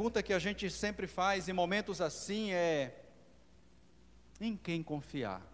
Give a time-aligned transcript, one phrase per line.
[0.00, 3.04] pergunta que a gente sempre faz em momentos assim é:
[4.40, 5.46] em quem confiar?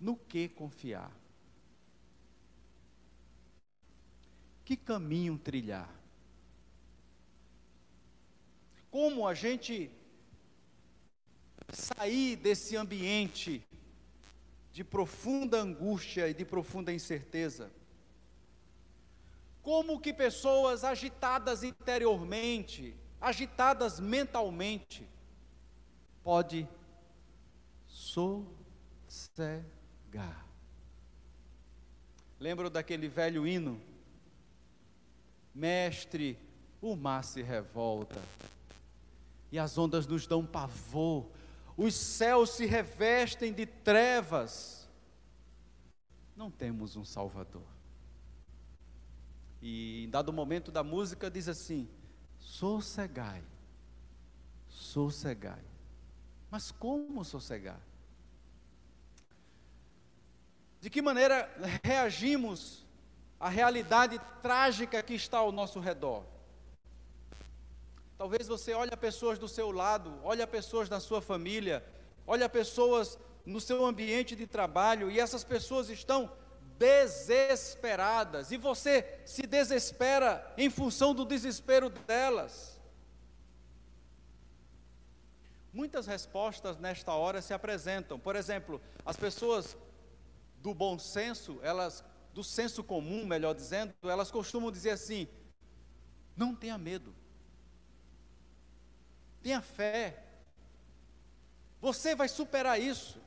[0.00, 1.12] No que confiar?
[4.64, 5.94] Que caminho trilhar?
[8.90, 9.90] Como a gente
[11.70, 13.62] sair desse ambiente
[14.72, 17.70] de profunda angústia e de profunda incerteza?
[19.68, 25.06] Como que pessoas agitadas interiormente, agitadas mentalmente,
[26.24, 26.66] pode
[27.86, 28.48] sossegar?
[32.40, 33.78] Lembro daquele velho hino?
[35.54, 36.38] Mestre,
[36.80, 38.22] o mar se revolta
[39.52, 41.30] e as ondas nos dão pavor,
[41.76, 44.88] os céus se revestem de trevas.
[46.34, 47.77] Não temos um Salvador.
[49.60, 51.88] E em dado momento da música diz assim:
[52.38, 53.42] sossegai,
[54.68, 55.62] sossegai.
[56.50, 57.80] Mas como sossegar?
[60.80, 61.50] De que maneira
[61.82, 62.86] reagimos
[63.38, 66.24] à realidade trágica que está ao nosso redor?
[68.16, 71.84] Talvez você olhe pessoas do seu lado, olhe pessoas da sua família,
[72.26, 76.30] olhe pessoas no seu ambiente de trabalho e essas pessoas estão
[76.78, 82.80] desesperadas, e você se desespera em função do desespero delas.
[85.72, 88.18] Muitas respostas nesta hora se apresentam.
[88.18, 89.76] Por exemplo, as pessoas
[90.58, 95.28] do bom senso, elas do senso comum, melhor dizendo, elas costumam dizer assim:
[96.36, 97.14] não tenha medo.
[99.42, 100.24] Tenha fé.
[101.80, 103.20] Você vai superar isso.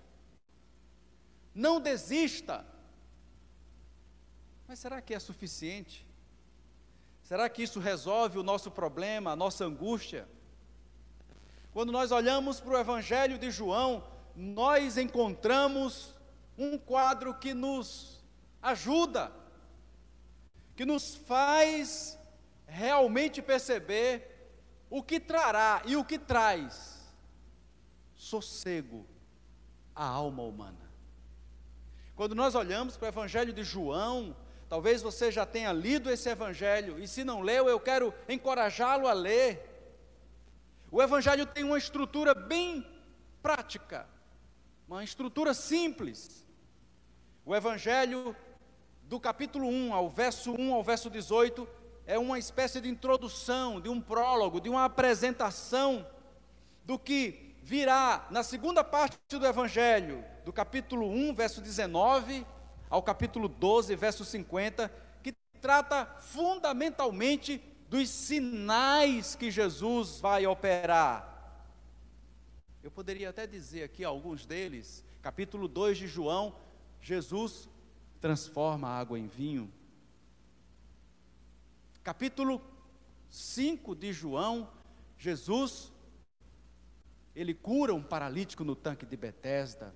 [1.54, 2.66] Não desista.
[4.72, 6.08] Mas será que é suficiente?
[7.22, 10.26] Será que isso resolve o nosso problema, a nossa angústia?
[11.74, 14.02] Quando nós olhamos para o Evangelho de João,
[14.34, 16.18] nós encontramos
[16.58, 18.24] um quadro que nos
[18.62, 19.34] ajuda,
[20.74, 22.18] que nos faz
[22.66, 24.56] realmente perceber
[24.90, 27.14] o que trará e o que traz
[28.16, 29.06] sossego
[29.94, 30.90] à alma humana.
[32.16, 34.34] Quando nós olhamos para o Evangelho de João,
[34.72, 39.12] Talvez você já tenha lido esse evangelho, e se não leu, eu quero encorajá-lo a
[39.12, 39.70] ler.
[40.90, 42.88] O evangelho tem uma estrutura bem
[43.42, 44.08] prática,
[44.88, 46.46] uma estrutura simples.
[47.46, 48.34] O evangelho
[49.04, 51.68] do capítulo 1 ao verso 1 ao verso 18
[52.06, 56.08] é uma espécie de introdução, de um prólogo, de uma apresentação
[56.86, 62.46] do que virá na segunda parte do evangelho, do capítulo 1, verso 19
[62.92, 64.90] ao capítulo 12, verso 50,
[65.24, 71.64] que trata fundamentalmente dos sinais que Jesus vai operar.
[72.84, 76.54] Eu poderia até dizer aqui alguns deles, capítulo 2 de João,
[77.02, 77.70] Jesus
[78.20, 79.72] transforma a água em vinho.
[82.04, 82.62] Capítulo
[83.30, 84.70] 5 de João,
[85.18, 85.94] Jesus
[87.34, 89.96] ele cura um paralítico no tanque de Betesda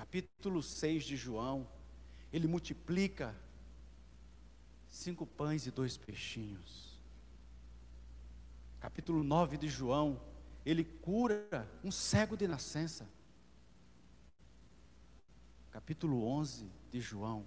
[0.00, 1.68] capítulo 6 de João,
[2.32, 3.36] ele multiplica
[4.88, 6.98] cinco pães e dois peixinhos.
[8.80, 10.18] Capítulo 9 de João,
[10.64, 13.06] ele cura um cego de nascença.
[15.70, 17.46] Capítulo 11 de João,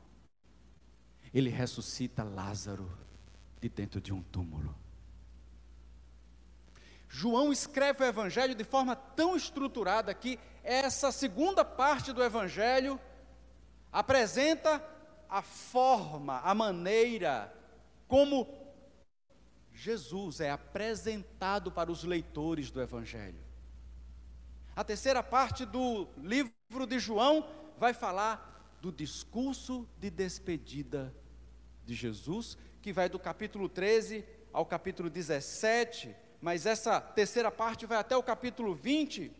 [1.33, 2.87] ele ressuscita Lázaro
[3.59, 4.82] de dentro de um túmulo.
[7.15, 12.99] João escreve o Evangelho de forma tão estruturada que essa segunda parte do Evangelho
[13.91, 14.83] apresenta
[15.29, 17.53] a forma, a maneira
[18.07, 18.47] como
[19.71, 23.43] Jesus é apresentado para os leitores do Evangelho.
[24.75, 31.13] A terceira parte do livro de João vai falar do discurso de despedida
[31.85, 37.97] de Jesus, que vai do capítulo 13 ao capítulo 17, mas essa terceira parte vai
[37.97, 39.31] até o capítulo 20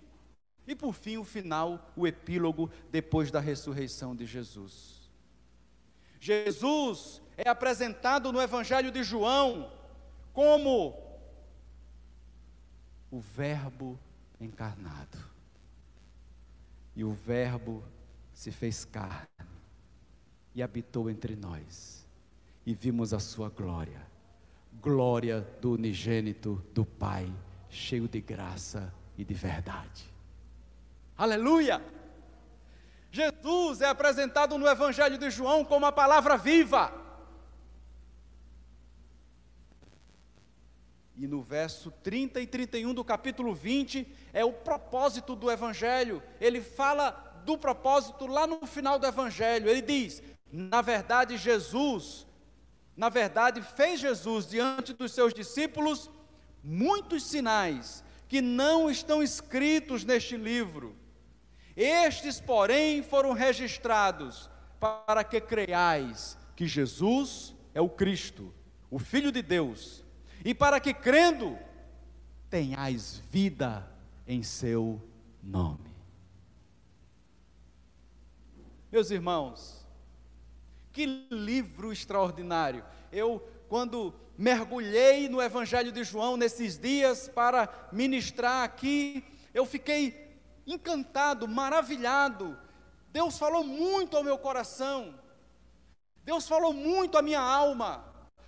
[0.66, 5.12] e por fim, o final, o epílogo, depois da ressurreição de Jesus.
[6.18, 9.70] Jesus é apresentado no Evangelho de João
[10.32, 10.98] como
[13.12, 14.00] o Verbo
[14.40, 15.18] encarnado.
[16.96, 17.84] E o Verbo
[18.34, 19.28] se fez carne
[20.56, 22.08] e habitou entre nós,
[22.66, 24.13] e vimos a sua glória
[24.82, 27.32] glória do unigênito do Pai,
[27.70, 30.12] cheio de graça e de verdade.
[31.18, 31.82] Aleluia!
[33.12, 36.92] Jesus é apresentado no Evangelho de João como a palavra viva.
[41.16, 46.24] E no verso 30 e 31 do capítulo 20 é o propósito do Evangelho.
[46.42, 47.12] Ele fala
[47.46, 49.70] do propósito lá no final do Evangelho.
[49.70, 52.28] Ele diz: na verdade, Jesus,
[52.96, 56.10] na verdade, fez Jesus diante dos seus discípulos
[56.64, 60.96] muitos sinais que não estão escritos neste livro.
[61.76, 64.50] Estes, porém, foram registrados
[64.80, 68.54] para que creiais que Jesus é o Cristo,
[68.92, 70.04] o Filho de Deus,
[70.46, 71.58] e para que crendo
[72.50, 73.90] tenhais vida
[74.28, 75.02] em seu
[75.42, 75.92] nome.
[78.92, 79.83] Meus irmãos,
[80.94, 82.86] que livro extraordinário.
[83.12, 91.48] Eu, quando mergulhei no Evangelho de João nesses dias para ministrar aqui, eu fiquei encantado,
[91.48, 92.58] maravilhado.
[93.12, 95.20] Deus falou muito ao meu coração.
[96.24, 98.06] Deus falou muito à minha alma.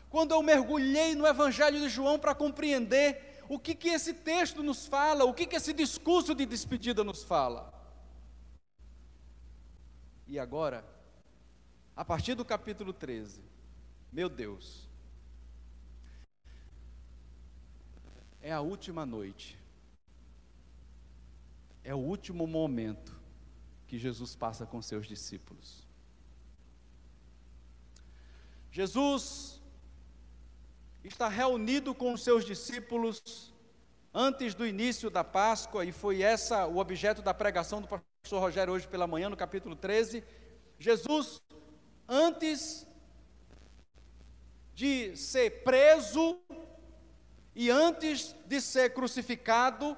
[0.10, 4.88] Quando eu mergulhei no Evangelho de João para compreender o que, que esse texto nos
[4.88, 7.74] fala, o que, que esse discurso de despedida nos fala.
[10.28, 10.95] E agora,
[11.96, 13.42] a partir do capítulo 13,
[14.12, 14.90] meu Deus,
[18.42, 19.58] é a última noite,
[21.84, 23.16] é o último momento
[23.88, 25.86] que Jesus passa com seus discípulos.
[28.72, 29.62] Jesus
[31.04, 33.54] está reunido com os seus discípulos
[34.14, 38.74] antes do início da Páscoa, e foi essa o objeto da pregação do pastor Rogério
[38.74, 40.24] hoje pela manhã, no capítulo 13.
[40.78, 41.42] Jesus,
[42.08, 42.86] antes
[44.74, 46.40] de ser preso,
[47.56, 49.98] e antes de ser crucificado,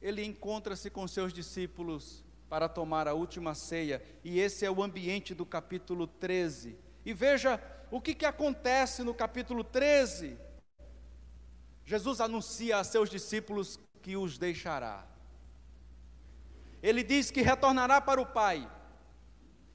[0.00, 5.34] ele encontra-se com seus discípulos para tomar a última ceia, e esse é o ambiente
[5.34, 6.78] do capítulo 13.
[7.04, 7.60] E veja
[7.90, 10.38] o que, que acontece no capítulo 13.
[11.84, 15.06] Jesus anuncia a seus discípulos que os deixará.
[16.82, 18.70] Ele diz que retornará para o Pai.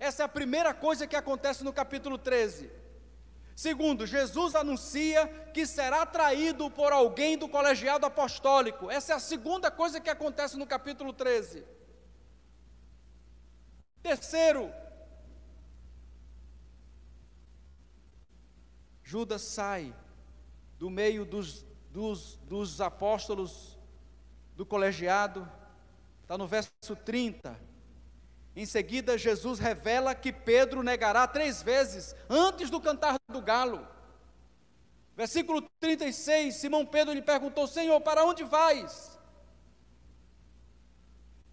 [0.04, 2.70] Essa é a primeira coisa que acontece no capítulo 13.
[3.56, 8.92] Segundo, Jesus anuncia que será traído por alguém do colegiado apostólico.
[8.92, 11.66] Essa é a segunda coisa que acontece no capítulo 13.
[14.02, 14.74] Terceiro,
[19.06, 19.96] Judas sai
[20.78, 23.80] do meio dos, dos, dos apóstolos
[24.58, 25.50] do colegiado,
[26.24, 27.72] está no verso 30
[28.56, 33.88] em seguida, Jesus revela que Pedro negará três vezes antes do cantar do galo.
[35.16, 39.18] Versículo 36, Simão Pedro lhe perguntou: Senhor, para onde vais?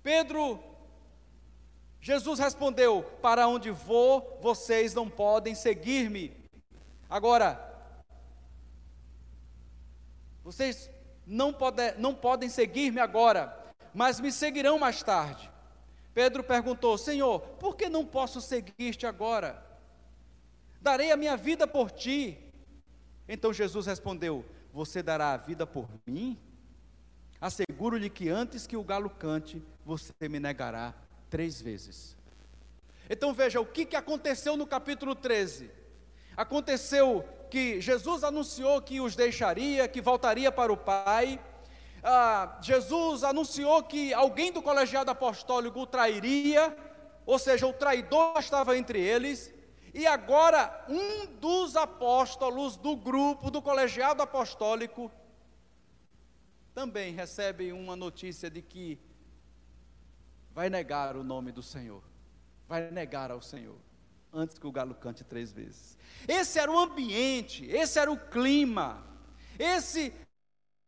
[0.03, 0.63] Pedro,
[2.01, 6.37] Jesus respondeu: Para onde vou, vocês não podem seguir-me.
[7.09, 7.67] Agora,
[10.43, 10.91] vocês
[11.27, 15.51] não, pode, não podem seguir-me agora, mas me seguirão mais tarde.
[16.15, 19.65] Pedro perguntou: Senhor, por que não posso seguir-te agora?
[20.81, 22.39] Darei a minha vida por ti.
[23.29, 26.39] Então Jesus respondeu: Você dará a vida por mim?
[27.41, 30.95] Asseguro-lhe que antes que o galo cante, você me negará
[31.31, 32.17] três vezes.
[33.09, 35.71] Então veja o que, que aconteceu no capítulo 13.
[36.37, 41.41] Aconteceu que Jesus anunciou que os deixaria, que voltaria para o Pai,
[42.03, 46.77] ah, Jesus anunciou que alguém do colegiado apostólico o trairia,
[47.27, 49.53] ou seja, o traidor estava entre eles,
[49.93, 55.11] e agora um dos apóstolos do grupo do colegiado apostólico
[56.73, 58.99] também recebe uma notícia de que
[60.53, 62.03] vai negar o nome do Senhor,
[62.69, 63.77] vai negar ao Senhor,
[64.33, 65.99] antes que o galo cante três vezes.
[66.27, 69.05] Esse era o ambiente, esse era o clima,
[69.59, 70.15] esse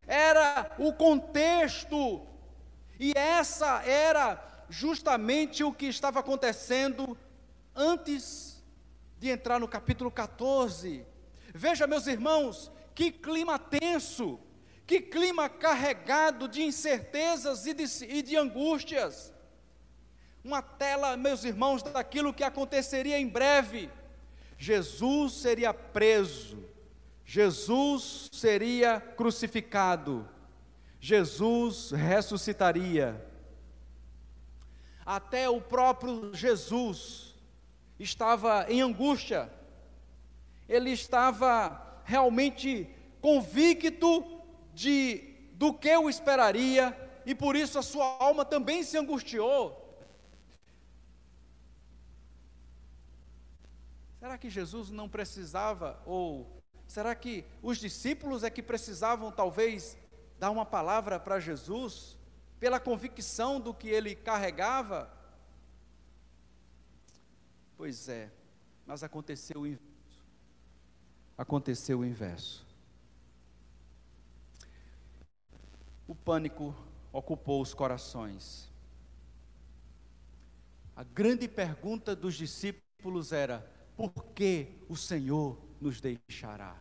[0.07, 2.27] era o contexto,
[2.99, 7.17] e essa era justamente o que estava acontecendo
[7.75, 8.63] antes
[9.19, 11.05] de entrar no capítulo 14.
[11.55, 14.39] Veja, meus irmãos, que clima tenso,
[14.87, 19.33] que clima carregado de incertezas e de, e de angústias.
[20.45, 23.91] Uma tela, meus irmãos, daquilo que aconteceria em breve.
[24.59, 26.65] Jesus seria preso,
[27.33, 30.29] Jesus seria crucificado,
[31.01, 33.27] Jesus ressuscitaria.
[35.07, 37.35] Até o próprio Jesus
[37.99, 39.51] estava em angústia,
[40.69, 42.87] ele estava realmente
[43.23, 44.43] convicto
[44.75, 49.97] de do que o esperaria e por isso a sua alma também se angustiou.
[54.19, 56.61] Será que Jesus não precisava ou
[56.93, 59.97] será que os discípulos é que precisavam, talvez,
[60.39, 62.19] dar uma palavra para Jesus,
[62.61, 65.11] pela convicção do que ele carregava?
[67.79, 68.31] Pois é,
[68.87, 70.23] mas aconteceu o inverso.
[71.39, 72.67] Aconteceu o inverso.
[76.07, 76.77] O pânico
[77.11, 78.71] ocupou os corações.
[80.95, 86.77] A grande pergunta dos discípulos era: por que o Senhor nos deixará?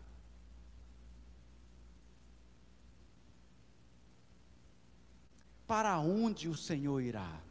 [5.65, 7.41] Para onde o Senhor irá?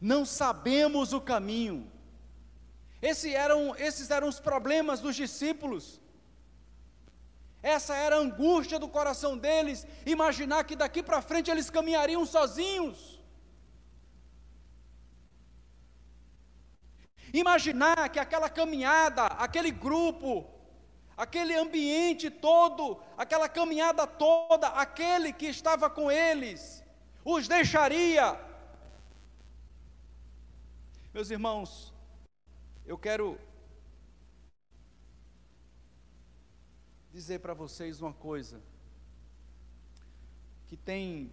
[0.00, 1.90] Não sabemos o caminho.
[3.02, 6.00] Esse eram, esses eram os problemas dos discípulos.
[7.62, 13.19] Essa era a angústia do coração deles, imaginar que daqui para frente eles caminhariam sozinhos.
[17.32, 20.46] Imaginar que aquela caminhada, aquele grupo,
[21.16, 26.82] aquele ambiente todo, aquela caminhada toda, aquele que estava com eles,
[27.24, 28.38] os deixaria.
[31.12, 31.92] Meus irmãos,
[32.86, 33.38] eu quero
[37.12, 38.62] dizer para vocês uma coisa
[40.66, 41.32] que tem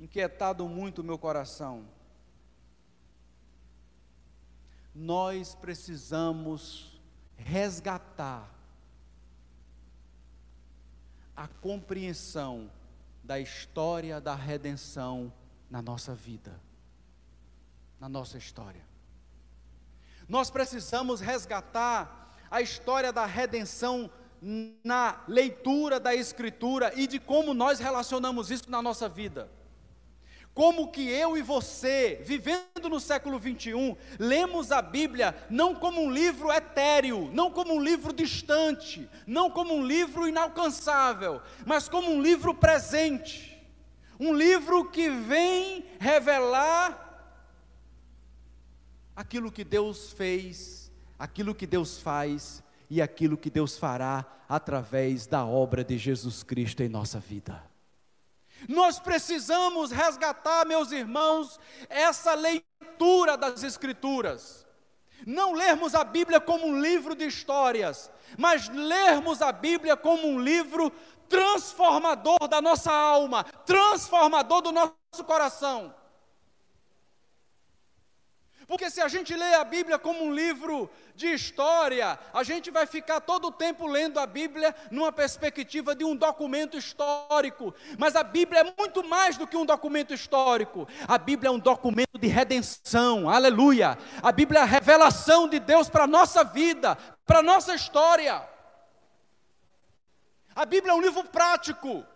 [0.00, 1.86] inquietado muito o meu coração.
[4.94, 7.00] Nós precisamos
[7.36, 8.48] resgatar
[11.34, 12.70] a compreensão
[13.24, 15.32] da história da redenção
[15.70, 16.60] na nossa vida,
[17.98, 18.84] na nossa história.
[20.28, 24.10] Nós precisamos resgatar a história da redenção
[24.84, 29.50] na leitura da Escritura e de como nós relacionamos isso na nossa vida.
[30.54, 36.10] Como que eu e você, vivendo no século 21, lemos a Bíblia não como um
[36.10, 42.20] livro etéreo, não como um livro distante, não como um livro inalcançável, mas como um
[42.20, 43.50] livro presente.
[44.20, 47.02] Um livro que vem revelar
[49.16, 55.46] aquilo que Deus fez, aquilo que Deus faz e aquilo que Deus fará através da
[55.46, 57.71] obra de Jesus Cristo em nossa vida.
[58.68, 64.66] Nós precisamos resgatar, meus irmãos, essa leitura das Escrituras.
[65.26, 70.38] Não lermos a Bíblia como um livro de histórias, mas lermos a Bíblia como um
[70.38, 70.90] livro
[71.28, 75.94] transformador da nossa alma, transformador do nosso coração.
[78.72, 82.86] Porque se a gente lê a Bíblia como um livro de história, a gente vai
[82.86, 87.74] ficar todo o tempo lendo a Bíblia numa perspectiva de um documento histórico.
[87.98, 90.88] Mas a Bíblia é muito mais do que um documento histórico.
[91.06, 93.28] A Bíblia é um documento de redenção.
[93.28, 93.98] Aleluia!
[94.22, 98.42] A Bíblia é a revelação de Deus para a nossa vida, para a nossa história.
[100.56, 102.06] A Bíblia é um livro prático.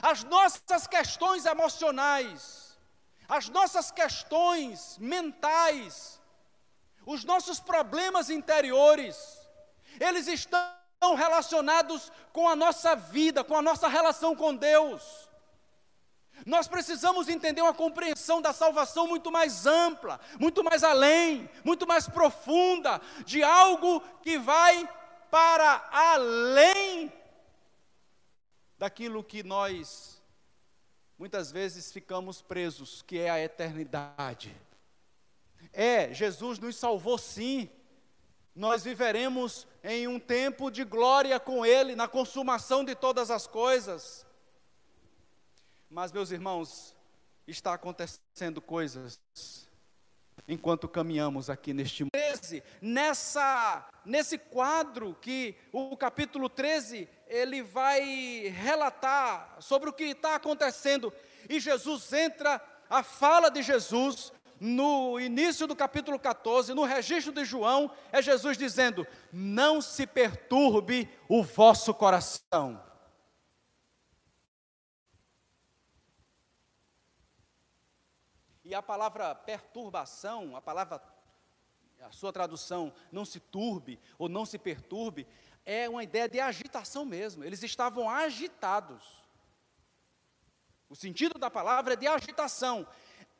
[0.00, 2.67] As nossas questões emocionais,
[3.28, 6.18] as nossas questões mentais,
[7.04, 9.38] os nossos problemas interiores,
[10.00, 15.28] eles estão relacionados com a nossa vida, com a nossa relação com Deus.
[16.46, 22.08] Nós precisamos entender uma compreensão da salvação muito mais ampla, muito mais além, muito mais
[22.08, 24.88] profunda, de algo que vai
[25.30, 27.12] para além
[28.78, 30.17] daquilo que nós
[31.18, 34.54] muitas vezes ficamos presos, que é a eternidade.
[35.72, 37.68] É, Jesus nos salvou sim.
[38.54, 44.26] Nós viveremos em um tempo de glória com Ele, na consumação de todas as coisas.
[45.90, 46.94] Mas, meus irmãos,
[47.46, 49.18] está acontecendo coisas
[50.46, 52.10] enquanto caminhamos aqui neste mundo.
[52.12, 60.34] 13, nessa, nesse quadro que o capítulo 13 ele vai relatar sobre o que está
[60.34, 61.12] acontecendo
[61.48, 67.44] e Jesus entra, a fala de Jesus no início do capítulo 14, no registro de
[67.44, 72.82] João, é Jesus dizendo: Não se perturbe o vosso coração.
[78.64, 81.00] E a palavra perturbação, a palavra,
[82.02, 85.26] a sua tradução, não se turbe ou não se perturbe,
[85.70, 87.44] é uma ideia de agitação mesmo.
[87.44, 89.04] Eles estavam agitados.
[90.88, 92.88] O sentido da palavra é de agitação.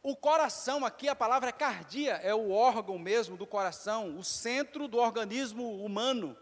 [0.02, 4.98] O coração aqui, a palavra cardia, é o órgão mesmo do coração, o centro do
[4.98, 6.36] organismo humano.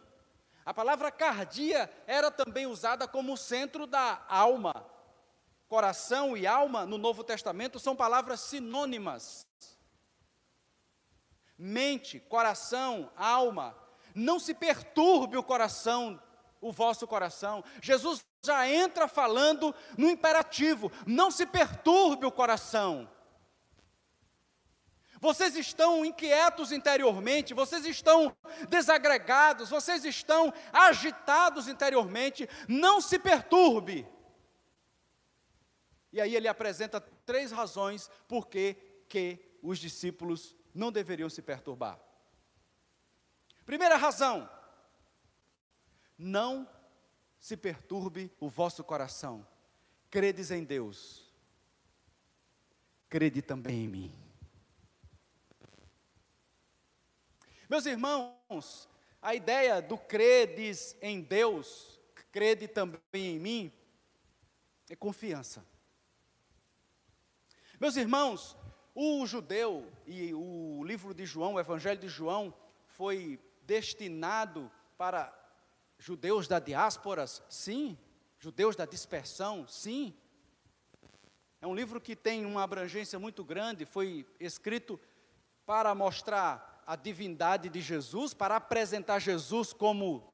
[0.65, 4.85] A palavra cardia era também usada como centro da alma.
[5.69, 9.47] coração e alma no Novo Testamento são palavras sinônimas.
[11.57, 13.86] Mente, coração, alma.
[14.17, 16.19] Não se perturbe o coração,
[16.59, 17.63] o vosso coração.
[17.83, 23.09] Jesus já entra falando no imperativo: não se perturbe o coração.
[25.21, 28.35] Vocês estão inquietos interiormente, vocês estão
[28.71, 34.09] desagregados, vocês estão agitados interiormente, não se perturbe.
[36.11, 38.79] E aí ele apresenta três razões por que
[39.63, 41.99] os discípulos não deveriam se perturbar.
[43.67, 44.49] Primeira razão:
[46.17, 46.69] não
[47.39, 49.47] se perturbe o vosso coração.
[50.09, 51.29] Credes em Deus,
[53.09, 54.15] crede também em mim.
[57.69, 58.89] Meus irmãos,
[59.21, 63.73] a ideia do credes em Deus, crede também em mim,
[64.89, 65.67] é confiança.
[67.81, 68.57] Meus irmãos,
[68.95, 72.55] o judeu e o livro de João, o Evangelho de João,
[72.87, 75.33] foi destinado para
[75.99, 77.27] judeus da diáspora?
[77.27, 77.99] Sim.
[78.39, 79.67] Judeus da dispersão?
[79.67, 80.15] Sim.
[81.61, 85.01] É um livro que tem uma abrangência muito grande, foi escrito
[85.65, 90.33] para mostrar a divindade de Jesus, para apresentar Jesus como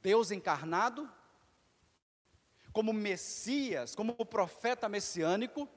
[0.00, 1.10] Deus encarnado,
[2.72, 5.68] como Messias, como profeta messiânico.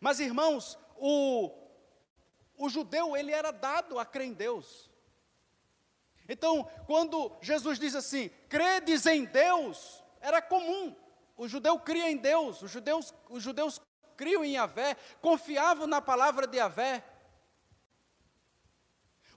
[0.00, 1.65] Mas, irmãos, o,
[2.56, 4.90] o judeu, ele era dado a crer em Deus.
[6.28, 10.94] Então, quando Jesus diz assim, credes em Deus, era comum.
[11.36, 13.80] O judeu cria em Deus, os judeus, os judeus
[14.16, 17.04] criam em Yahvé, confiavam na palavra de Yahvé.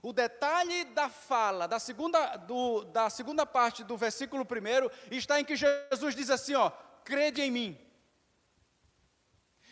[0.02, 5.44] O detalhe da fala, da segunda, do, da segunda parte do versículo primeiro, está em
[5.44, 6.70] que Jesus diz assim: ó,
[7.04, 7.89] crede em mim.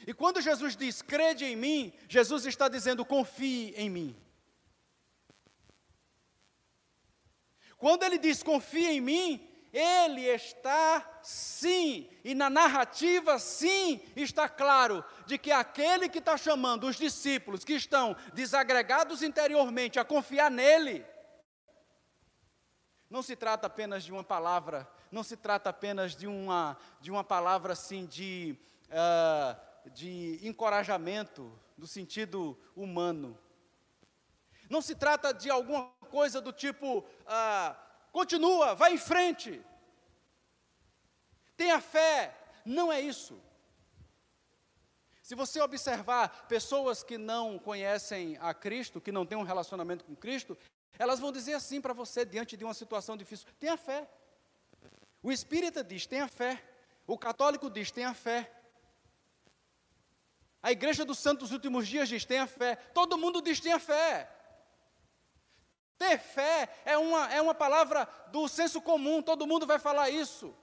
[0.08, 4.16] E quando Jesus diz crede em mim, Jesus está dizendo confie em mim.
[7.76, 15.04] Quando ele diz confie em mim, ele está sim, e na narrativa sim, está claro
[15.26, 21.04] de que aquele que está chamando os discípulos que estão desagregados interiormente a confiar nele,
[23.10, 27.22] não se trata apenas de uma palavra, não se trata apenas de uma, de uma
[27.22, 33.38] palavra assim de, uh, de encorajamento, no sentido humano.
[34.68, 36.98] Não se trata de alguma coisa do tipo.
[36.98, 39.64] Uh, Continua, vai em frente.
[41.56, 42.36] Tenha fé.
[42.64, 43.40] Não é isso.
[45.22, 50.16] Se você observar pessoas que não conhecem a Cristo, que não têm um relacionamento com
[50.16, 50.56] Cristo,
[50.98, 54.08] elas vão dizer assim para você diante de uma situação difícil: tenha fé.
[55.22, 56.62] O espírita diz: tenha fé.
[57.06, 58.50] O católico diz: tenha fé.
[60.62, 62.76] A igreja dos santos dos últimos dias diz: tenha fé.
[62.76, 64.30] Todo mundo diz: tenha fé.
[65.96, 70.54] Ter fé é uma, é uma palavra do senso comum, todo mundo vai falar isso.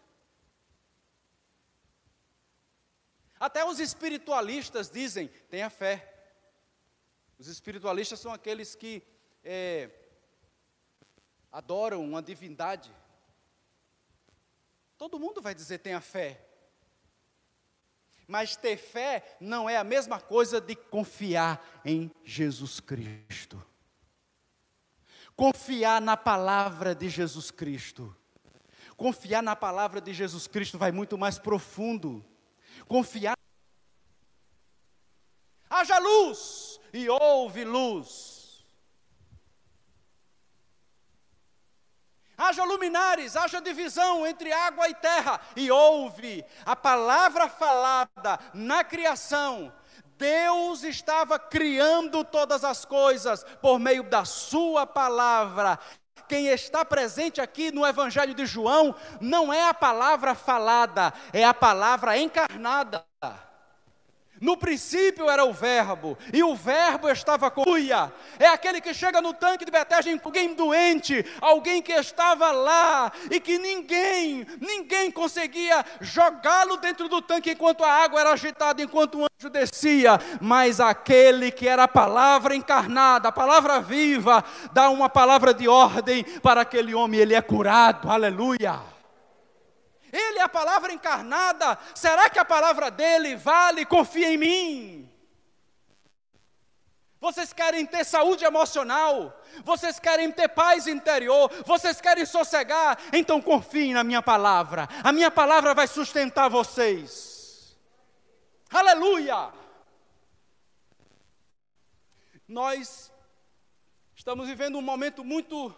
[3.40, 6.12] Até os espiritualistas dizem: tenha fé.
[7.38, 9.04] Os espiritualistas são aqueles que
[9.44, 9.90] é,
[11.52, 12.94] adoram uma divindade.
[14.98, 16.45] Todo mundo vai dizer: tenha fé.
[18.28, 23.64] Mas ter fé não é a mesma coisa de confiar em Jesus Cristo.
[25.36, 28.16] Confiar na palavra de Jesus Cristo.
[28.96, 32.26] Confiar na palavra de Jesus Cristo vai muito mais profundo.
[32.88, 33.38] Confiar.
[35.70, 38.35] Haja luz e houve luz.
[42.46, 49.74] Haja luminares, haja divisão entre água e terra, e houve a palavra falada na criação
[50.18, 55.78] Deus estava criando todas as coisas por meio da Sua palavra.
[56.28, 61.54] Quem está presente aqui no Evangelho de João não é a palavra falada, é a
[61.54, 63.06] palavra encarnada.
[64.40, 68.12] No princípio era o verbo, e o verbo estava com Uia.
[68.38, 73.40] É aquele que chega no tanque de Betesda alguém doente, alguém que estava lá e
[73.40, 79.24] que ninguém, ninguém conseguia jogá-lo dentro do tanque enquanto a água era agitada, enquanto um
[79.24, 84.44] anjo descia, mas aquele que era a palavra encarnada, a palavra viva,
[84.74, 88.10] dá uma palavra de ordem para aquele homem, ele é curado.
[88.10, 88.95] Aleluia.
[90.16, 91.78] Ele é a palavra encarnada.
[91.94, 93.86] Será que a palavra dele vale?
[93.86, 95.12] Confia em mim.
[97.20, 103.96] Vocês querem ter saúde emocional, vocês querem ter paz interior, vocês querem sossegar, então confiem
[103.96, 107.76] na minha palavra, a minha palavra vai sustentar vocês.
[108.70, 109.52] Aleluia!
[112.48, 113.12] Nós
[114.16, 115.74] estamos vivendo um momento muito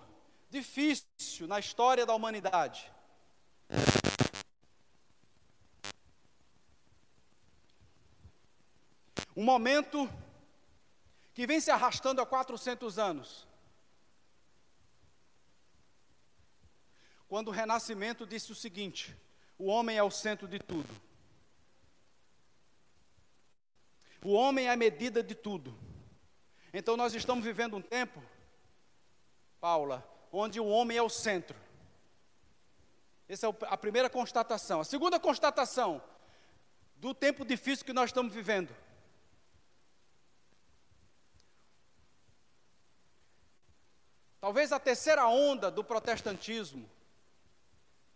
[0.50, 2.91] difícil na história da humanidade.
[9.38, 10.10] Um momento
[11.32, 13.47] que vem se arrastando há 400 anos.
[17.28, 19.15] Quando o Renascimento disse o seguinte:
[19.56, 20.89] o homem é o centro de tudo.
[24.26, 25.78] O homem é a medida de tudo.
[26.73, 28.19] Então nós estamos vivendo um tempo,
[29.62, 31.56] Paula, onde o homem é o centro.
[33.30, 34.82] Essa é a primeira constatação.
[34.82, 36.02] A segunda constatação
[36.95, 38.87] do tempo difícil que nós estamos vivendo.
[44.47, 46.89] Talvez a terceira onda do protestantismo,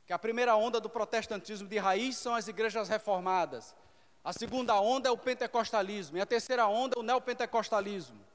[0.05, 3.75] que a primeira onda do protestantismo de raiz são as igrejas reformadas.
[4.23, 6.15] A segunda onda é o pentecostalismo.
[6.17, 8.25] E a terceira onda é o neopentecostalismo.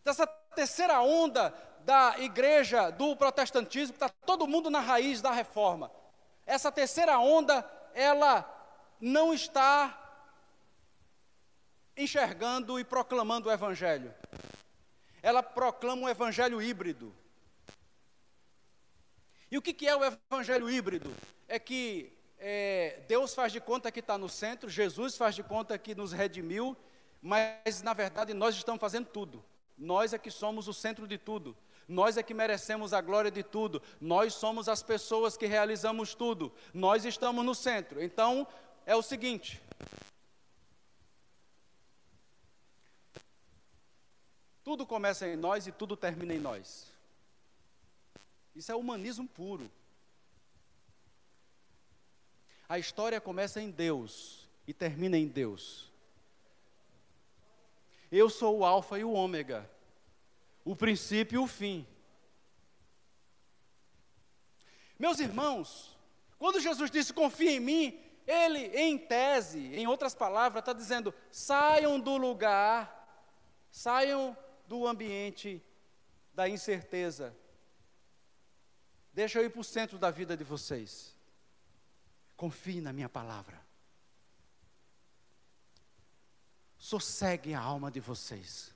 [0.00, 5.88] Então, essa terceira onda da igreja, do protestantismo, está todo mundo na raiz da reforma.
[6.44, 7.64] Essa terceira onda,
[7.94, 8.44] ela
[9.00, 9.96] não está
[11.96, 14.12] enxergando e proclamando o evangelho.
[15.22, 17.19] Ela proclama um evangelho híbrido.
[19.50, 21.12] E o que, é o evangelho híbrido?
[21.48, 25.76] É que é, Deus faz de conta que está no centro, Jesus faz de conta
[25.76, 26.76] que nos redimiu,
[27.20, 29.44] mas na verdade nós estamos fazendo tudo.
[29.76, 31.56] Nós é que somos o centro de tudo.
[31.88, 33.82] Nós é que merecemos a glória de tudo.
[34.00, 36.52] Nós somos as pessoas que realizamos tudo.
[36.72, 38.00] Nós estamos no centro.
[38.00, 38.46] Então,
[38.86, 39.60] é o seguinte:
[44.62, 46.89] tudo começa em nós e tudo termina em nós.
[48.54, 49.70] Isso é humanismo puro.
[52.68, 55.90] A história começa em Deus e termina em Deus.
[58.10, 59.68] Eu sou o Alfa e o Ômega,
[60.64, 61.86] o princípio e o fim.
[64.98, 65.96] Meus irmãos,
[66.38, 71.98] quando Jesus disse confia em mim, ele, em tese, em outras palavras, está dizendo: saiam
[71.98, 73.26] do lugar,
[73.70, 74.36] saiam
[74.66, 75.62] do ambiente
[76.32, 77.36] da incerteza,
[79.12, 81.14] Deixa eu ir para o centro da vida de vocês.
[82.36, 83.60] Confie na minha palavra.
[86.78, 88.74] Sosseguem a alma de vocês.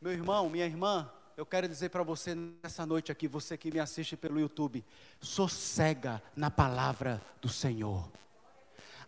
[0.00, 3.78] Meu irmão, minha irmã, eu quero dizer para você nessa noite aqui, você que me
[3.78, 4.84] assiste pelo YouTube,
[5.20, 8.10] sossega na palavra do Senhor.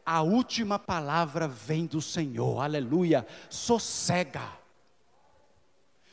[0.05, 3.27] A última palavra vem do Senhor, aleluia.
[3.51, 4.59] Sossega.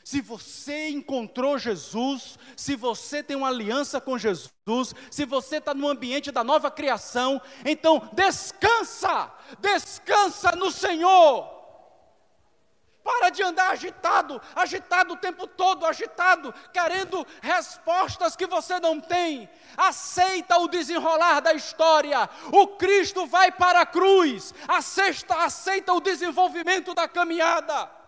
[0.05, 5.87] Se você encontrou Jesus, se você tem uma aliança com Jesus, se você está no
[5.87, 11.49] ambiente da nova criação, então descansa, descansa no Senhor.
[13.03, 19.49] Para de andar agitado, agitado o tempo todo, agitado, querendo respostas que você não tem.
[19.75, 22.29] Aceita o desenrolar da história.
[22.51, 24.53] O Cristo vai para a cruz.
[24.67, 28.04] Aceita, aceita o desenvolvimento da caminhada.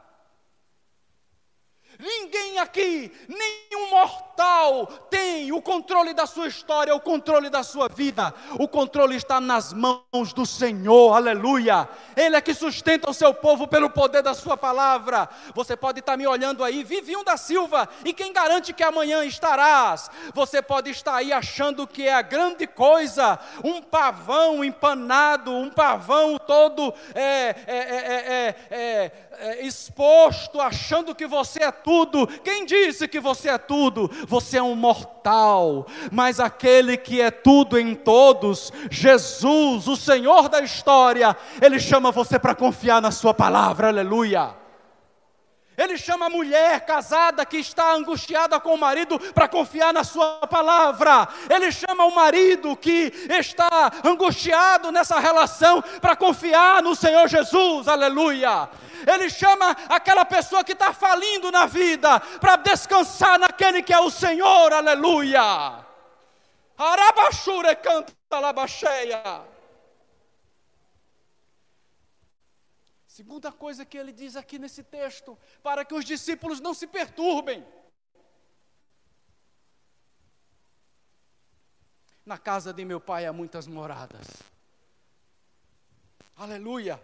[1.99, 8.33] Ninguém aqui, nenhum mortal tem o controle da sua história, o controle da sua vida.
[8.59, 11.89] O controle está nas mãos do Senhor, aleluia.
[12.15, 15.27] Ele é que sustenta o seu povo pelo poder da sua palavra.
[15.55, 20.09] Você pode estar me olhando aí, Vivinho da Silva, e quem garante que amanhã estarás?
[20.33, 26.37] Você pode estar aí achando que é a grande coisa, um pavão empanado, um pavão
[26.37, 32.27] todo é, é, é, é, exposto, achando que você é tudo.
[32.43, 34.11] Quem disse que você é tudo?
[34.27, 40.59] Você é um mortal, mas aquele que é tudo em todos, Jesus, o Senhor da
[40.59, 44.66] história, Ele chama você para confiar na Sua palavra, aleluia.
[45.77, 50.47] Ele chama a mulher casada que está angustiada com o marido para confiar na sua
[50.47, 51.27] palavra.
[51.47, 57.87] Ele chama o marido que está angustiado nessa relação para confiar no Senhor Jesus.
[57.87, 58.67] Aleluia.
[59.05, 64.09] Ele chama aquela pessoa que está falindo na vida para descansar naquele que é o
[64.09, 64.73] Senhor.
[64.73, 65.85] Aleluia.
[66.75, 69.21] Arabashure canta labacheia.
[73.17, 77.65] Segunda coisa que ele diz aqui nesse texto, para que os discípulos não se perturbem.
[82.23, 84.27] Na casa de meu pai há muitas moradas.
[86.35, 87.01] Aleluia.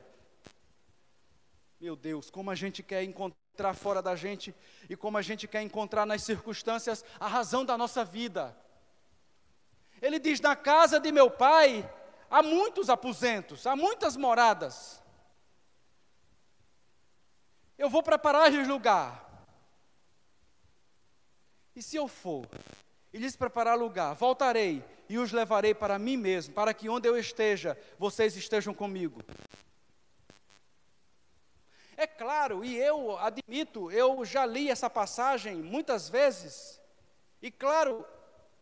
[1.80, 4.54] Meu Deus, como a gente quer encontrar fora da gente
[4.88, 8.56] e como a gente quer encontrar nas circunstâncias a razão da nossa vida.
[10.00, 11.92] Ele diz: Na casa de meu pai
[12.30, 15.02] há muitos aposentos, há muitas moradas.
[17.84, 19.44] Eu vou preparar-lhes lugar.
[21.76, 22.48] E se eu for
[23.12, 27.18] e lhes preparar lugar, voltarei e os levarei para mim mesmo, para que onde eu
[27.18, 29.22] esteja, vocês estejam comigo.
[31.98, 36.80] É claro, e eu admito, eu já li essa passagem muitas vezes,
[37.42, 38.06] e claro,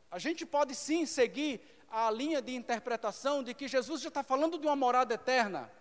[0.10, 4.58] a gente pode sim seguir a linha de interpretação de que Jesus já está falando
[4.58, 5.72] de uma morada eterna.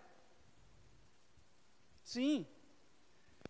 [2.03, 2.45] Sim,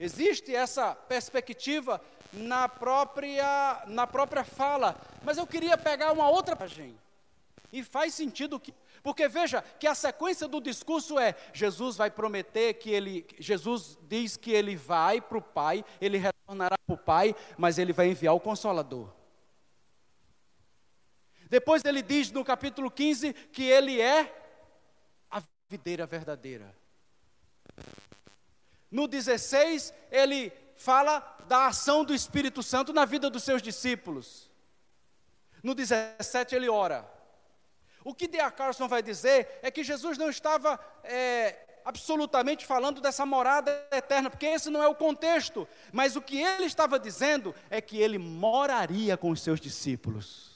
[0.02, 2.02] existe essa perspectiva
[2.34, 7.00] na própria, na própria fala, mas eu queria pegar uma outra página.
[7.72, 12.76] E faz sentido que porque veja que a sequência do discurso é: Jesus vai prometer
[12.76, 17.36] que ele, Jesus diz que ele vai para o Pai, ele retornará para o Pai,
[17.58, 19.12] mas ele vai enviar o Consolador.
[21.50, 24.34] Depois ele diz no capítulo 15 que ele é
[25.30, 26.76] a videira verdadeira.
[28.92, 34.52] No 16, ele fala da ação do Espírito Santo na vida dos seus discípulos.
[35.64, 37.10] No 17, ele ora.
[38.04, 38.50] O que D.A.
[38.52, 44.48] Carson vai dizer é que Jesus não estava é, absolutamente falando dessa morada eterna, porque
[44.48, 49.16] esse não é o contexto, mas o que ele estava dizendo é que ele moraria
[49.16, 50.51] com os seus discípulos.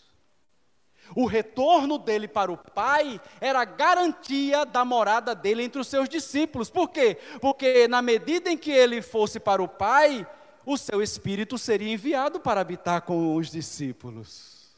[1.14, 6.08] O retorno dele para o Pai era a garantia da morada dele entre os seus
[6.08, 6.70] discípulos.
[6.70, 7.18] Por quê?
[7.42, 10.26] Porque na medida em que ele fosse para o Pai,
[10.66, 14.74] o seu espírito seria enviado para habitar com os discípulos.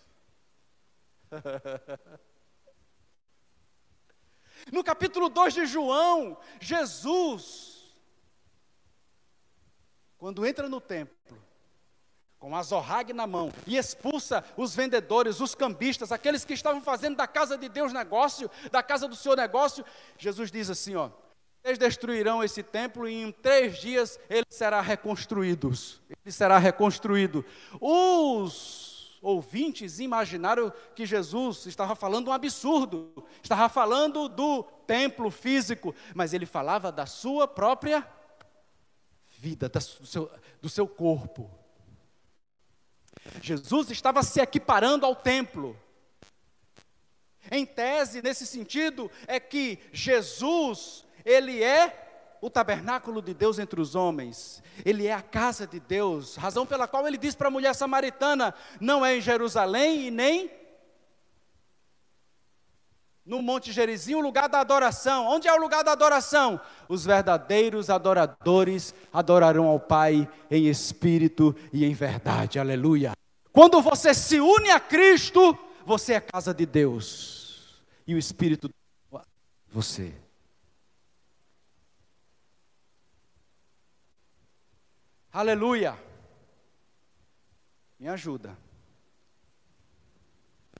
[4.71, 7.95] No capítulo 2 de João, Jesus,
[10.17, 11.37] quando entra no templo,
[12.39, 17.17] com a zorrague na mão, e expulsa os vendedores, os cambistas, aqueles que estavam fazendo
[17.17, 19.83] da casa de Deus negócio, da casa do Senhor negócio,
[20.17, 21.09] Jesus diz assim: ó,
[21.63, 25.71] eles destruirão esse templo e em três dias ele será reconstruído.
[26.09, 27.43] Ele será reconstruído.
[27.81, 33.11] Os ouvintes imaginaram que Jesus estava falando um absurdo,
[33.43, 38.07] estava falando do templo físico, mas ele falava da sua própria
[39.37, 41.51] vida, do seu, do seu corpo.
[43.41, 45.77] Jesus estava se equiparando ao templo.
[47.51, 53.95] Em tese, nesse sentido, é que Jesus, ele é o tabernáculo de Deus entre os
[53.95, 57.73] homens, ele é a casa de Deus, razão pela qual ele diz para a mulher
[57.73, 60.51] samaritana: não é em Jerusalém e nem
[63.27, 65.27] no Monte Gerizim, o lugar da adoração.
[65.27, 66.59] Onde é o lugar da adoração?
[66.87, 72.57] Os verdadeiros adoradores adorarão ao Pai em espírito e em verdade.
[72.57, 73.11] Aleluia.
[73.51, 77.83] Quando você se une a Cristo, você é casa de Deus.
[78.07, 78.69] E o Espírito
[79.67, 80.15] você.
[85.33, 85.97] Aleluia.
[87.99, 88.57] Me ajuda.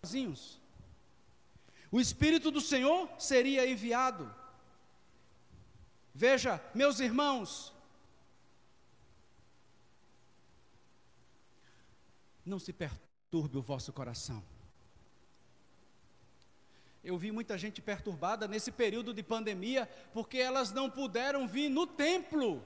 [0.02, 0.67] Sozinhos.
[1.92, 4.34] O Espírito do Senhor seria enviado.
[6.14, 7.74] Veja, meus irmãos,
[12.46, 14.44] não se perturbe o vosso coração.
[17.04, 21.88] Eu vi muita gente perturbada nesse período de pandemia, porque elas não puderam vir no
[21.88, 22.66] templo.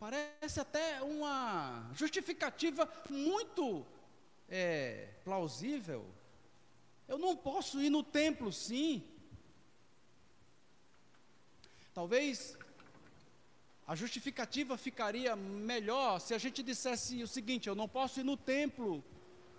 [0.00, 3.86] Parece até uma justificativa muito
[4.48, 6.04] é, plausível.
[7.08, 9.02] Eu não posso ir no templo, sim.
[11.94, 12.56] Talvez
[13.86, 18.36] a justificativa ficaria melhor se a gente dissesse o seguinte: eu não posso ir no
[18.36, 19.02] templo.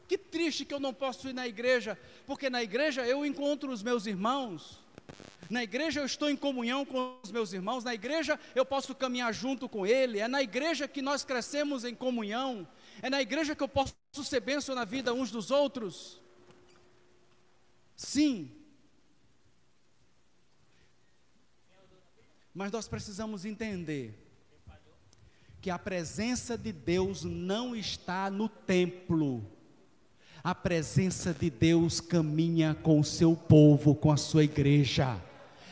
[0.07, 3.81] Que triste que eu não posso ir na igreja, porque na igreja eu encontro os
[3.81, 4.79] meus irmãos.
[5.49, 9.33] Na igreja eu estou em comunhão com os meus irmãos, na igreja eu posso caminhar
[9.33, 12.67] junto com ele, é na igreja que nós crescemos em comunhão,
[13.01, 16.19] é na igreja que eu posso ser bênção na vida uns dos outros.
[17.99, 18.49] Sim.
[22.53, 24.17] Mas nós precisamos entender
[25.59, 29.45] que a presença de Deus não está no templo.
[30.41, 35.21] A presença de Deus caminha com o seu povo, com a sua igreja.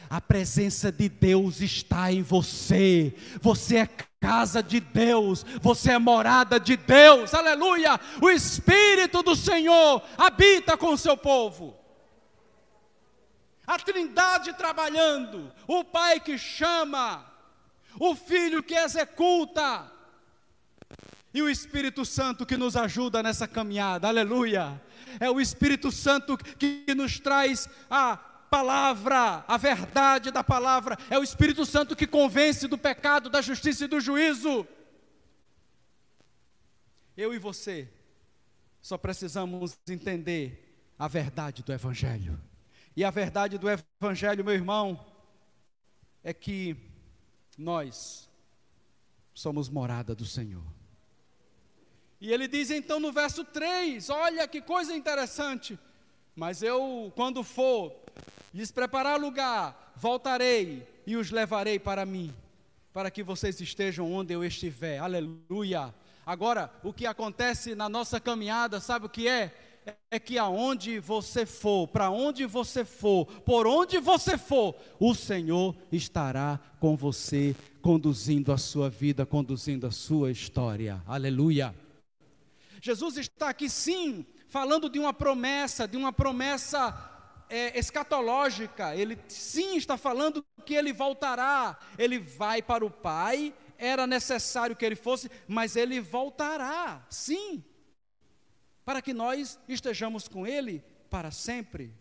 [0.10, 3.16] A presença de Deus está em você.
[3.42, 7.34] Você é casa de Deus, você é morada de Deus.
[7.34, 7.98] Aleluia!
[8.22, 11.87] O Espírito do Senhor habita com o seu povo.
[13.68, 17.30] A Trindade trabalhando, o Pai que chama,
[18.00, 19.92] o Filho que executa
[21.34, 24.82] e o Espírito Santo que nos ajuda nessa caminhada, aleluia.
[25.20, 31.24] É o Espírito Santo que nos traz a palavra, a verdade da palavra, é o
[31.24, 34.66] Espírito Santo que convence do pecado, da justiça e do juízo.
[37.18, 37.90] Eu e você
[38.82, 42.40] só precisamos entender a verdade do Evangelho.
[42.98, 45.00] E a verdade do Evangelho, meu irmão,
[46.24, 46.76] é que
[47.56, 48.28] nós
[49.36, 50.64] somos morada do Senhor.
[52.20, 55.78] E ele diz então no verso 3: olha que coisa interessante.
[56.36, 57.96] Mas eu, quando for
[58.52, 62.34] lhes preparar lugar, voltarei e os levarei para mim,
[62.92, 64.98] para que vocês estejam onde eu estiver.
[64.98, 65.94] Aleluia.
[66.26, 69.67] Agora, o que acontece na nossa caminhada, sabe o que é?
[70.12, 75.76] É que aonde você for, para onde você for, por onde você for, o Senhor
[75.92, 81.02] estará com você, conduzindo a sua vida, conduzindo a sua história.
[81.08, 81.74] Aleluia.
[82.82, 88.96] Jesus está aqui sim, falando de uma promessa, de uma promessa é, escatológica.
[88.96, 94.86] Ele sim está falando que ele voltará, ele vai para o Pai era necessário que
[94.86, 97.64] ele fosse, mas ele voltará, sim,
[98.88, 101.94] para que nós estejamos com ele para sempre.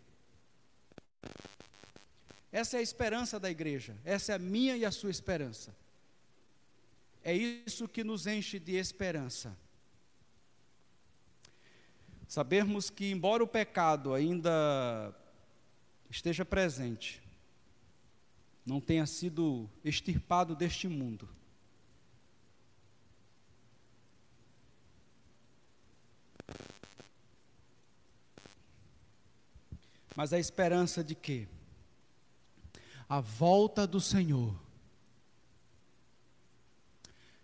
[2.49, 5.75] Essa é a esperança da igreja, essa é a minha e a sua esperança.
[7.21, 9.53] É isso que nos enche de esperança.
[12.25, 15.13] Sabermos que, embora o pecado ainda
[16.09, 17.21] esteja presente,
[18.65, 21.27] não tenha sido extirpado deste mundo,
[30.17, 31.47] mas a esperança de que
[33.07, 34.59] a volta do Senhor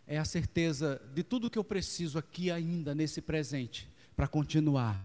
[0.07, 4.99] é a certeza de tudo que eu preciso aqui ainda nesse presente para continuar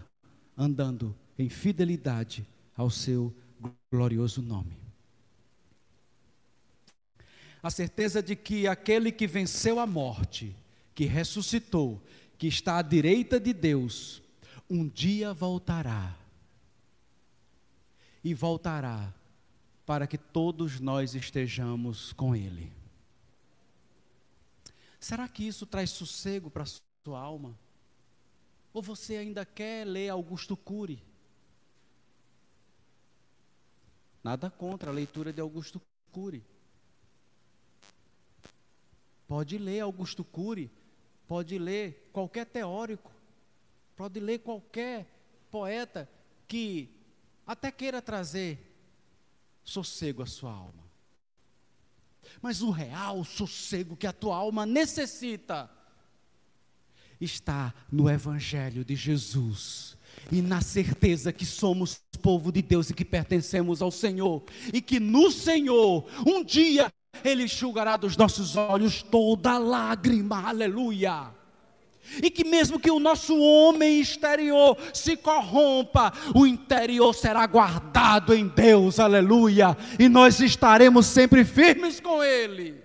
[0.57, 3.37] andando em fidelidade ao seu
[3.93, 4.79] glorioso nome.
[7.63, 10.57] A certeza de que aquele que venceu a morte,
[10.95, 12.03] que ressuscitou,
[12.39, 14.23] que está à direita de Deus,
[14.71, 16.18] um dia voltará
[18.23, 19.13] e voltará
[19.87, 22.73] para que todos nós estejamos com Ele.
[25.01, 26.67] Será que isso traz sossego para a
[27.05, 27.59] sua alma?
[28.73, 31.03] Ou você ainda quer ler Augusto Cury?
[34.23, 35.81] Nada contra a leitura de Augusto
[36.13, 36.45] Cury.
[39.27, 40.71] Pode ler Augusto Cury,
[41.27, 43.13] pode ler qualquer teórico,
[43.97, 45.07] pode ler qualquer
[45.51, 46.09] poeta
[46.47, 46.98] que
[47.49, 48.59] até queira trazer
[49.65, 50.87] sossego à sua alma.
[52.43, 55.71] Mas o real sossego que a tua alma necessita
[57.19, 59.97] está no Evangelho de Jesus
[60.31, 65.01] e na certeza que somos povo de Deus e que pertencemos ao Senhor e que
[65.01, 66.93] no Senhor um dia
[67.25, 71.38] Ele enxugará dos nossos olhos toda lágrima, aleluia
[72.23, 78.49] e que mesmo que o nosso homem exterior se corrompa, o interior será guardado em
[78.49, 82.83] Deus, aleluia, e nós estaremos sempre firmes com Ele.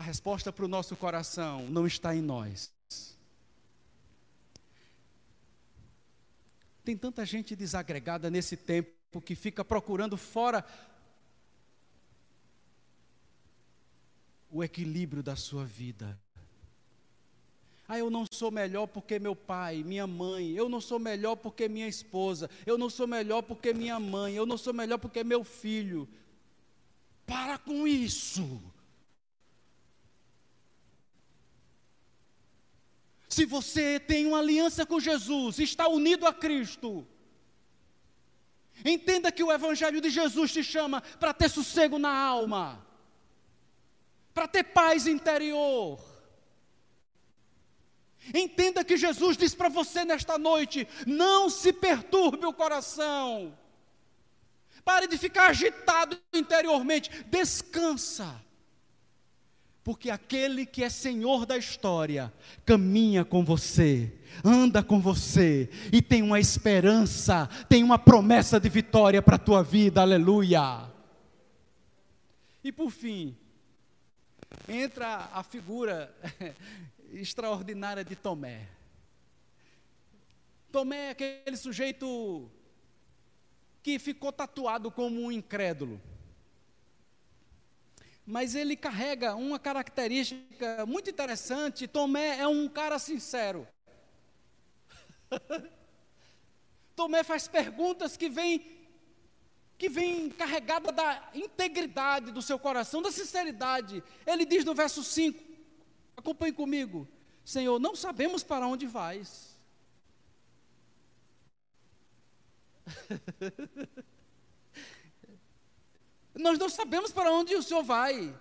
[0.00, 2.72] A resposta para o nosso coração não está em nós.
[6.82, 10.64] Tem tanta gente desagregada nesse tempo que fica procurando fora
[14.50, 16.18] o equilíbrio da sua vida.
[17.86, 21.68] Ah, eu não sou melhor porque meu pai, minha mãe, eu não sou melhor porque
[21.68, 25.42] minha esposa, eu não sou melhor porque minha mãe, eu não sou melhor porque meu
[25.42, 26.08] filho.
[27.26, 28.62] Para com isso.
[33.28, 37.06] Se você tem uma aliança com Jesus, está unido a Cristo,
[38.84, 42.89] entenda que o Evangelho de Jesus te chama para ter sossego na alma
[44.34, 45.98] para ter paz interior.
[48.34, 53.56] Entenda que Jesus diz para você nesta noite: não se perturbe o coração.
[54.84, 58.40] Pare de ficar agitado interiormente, descansa.
[59.82, 62.32] Porque aquele que é Senhor da história
[62.66, 64.12] caminha com você,
[64.44, 69.62] anda com você e tem uma esperança, tem uma promessa de vitória para a tua
[69.62, 70.90] vida, aleluia.
[72.62, 73.36] E por fim,
[74.68, 76.14] entra a figura
[77.12, 78.68] extraordinária de Tomé.
[80.70, 82.50] Tomé é aquele sujeito
[83.82, 86.00] que ficou tatuado como um incrédulo.
[88.24, 91.88] Mas ele carrega uma característica muito interessante.
[91.88, 93.66] Tomé é um cara sincero.
[96.94, 98.79] Tomé faz perguntas que vêm
[99.80, 104.04] que vem carregada da integridade do seu coração, da sinceridade.
[104.26, 105.42] Ele diz no verso 5:
[106.14, 107.08] acompanhe comigo,
[107.42, 109.58] Senhor, não sabemos para onde vais.
[116.34, 118.38] Nós não sabemos para onde o Senhor vai.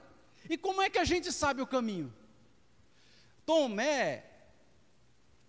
[0.50, 2.14] E como é que a gente sabe o caminho?
[3.46, 4.26] Tomé,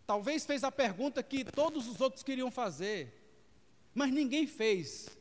[0.06, 3.12] talvez fez a pergunta que todos os outros queriam fazer,
[3.92, 5.19] mas ninguém fez.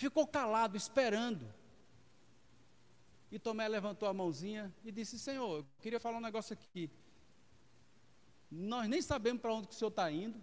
[0.00, 1.46] Ficou calado, esperando.
[3.30, 6.90] E Tomé levantou a mãozinha e disse: Senhor, eu queria falar um negócio aqui.
[8.50, 10.40] Nós nem sabemos para onde o Senhor está indo.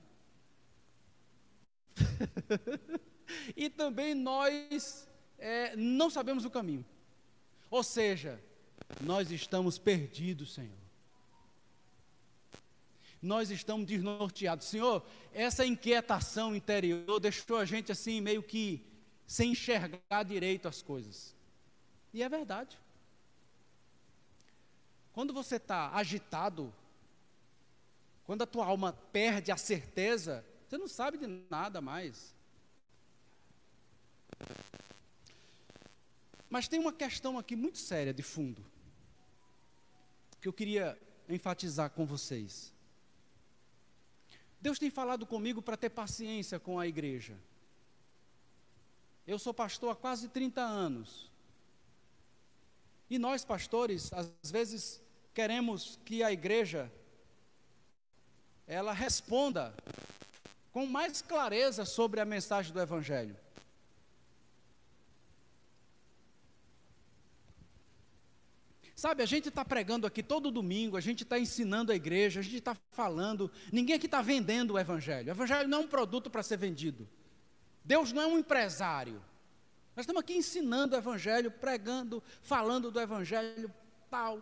[3.57, 6.85] e também nós é, não sabemos o caminho.
[7.71, 8.39] Ou seja,
[9.01, 10.77] nós estamos perdidos, Senhor.
[13.19, 14.67] Nós estamos desnorteados.
[14.67, 15.03] Senhor,
[15.33, 18.86] essa inquietação interior deixou a gente assim, meio que
[19.27, 21.35] sem enxergar direito as coisas.
[22.13, 22.79] E é verdade.
[25.11, 26.73] Quando você está agitado,
[28.23, 32.33] quando a tua alma perde a certeza, você não sabe de nada mais.
[36.49, 38.65] Mas tem uma questão aqui muito séria de fundo,
[40.39, 40.97] que eu queria
[41.27, 42.73] enfatizar com vocês.
[44.61, 47.37] Deus tem falado comigo para ter paciência com a igreja.
[49.27, 51.29] Eu sou pastor há quase 30 anos.
[53.09, 55.01] E nós, pastores, às vezes
[55.33, 56.89] queremos que a igreja
[58.65, 59.75] ela responda
[60.71, 63.35] com mais clareza sobre a mensagem do evangelho.
[68.95, 72.43] Sabe, a gente está pregando aqui todo domingo, a gente está ensinando a igreja, a
[72.43, 75.27] gente está falando, ninguém aqui está vendendo o Evangelho.
[75.27, 77.07] O Evangelho não é um produto para ser vendido.
[77.87, 79.23] Deus não é um empresário.
[79.95, 83.73] Nós estamos aqui ensinando o Evangelho, pregando, falando do Evangelho,
[84.09, 84.41] tal.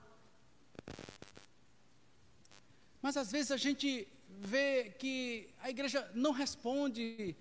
[3.04, 7.36] Mas às vezes a gente vê que a igreja não responde.